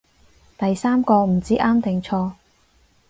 [0.57, 2.31] 第三個唔知啱定錯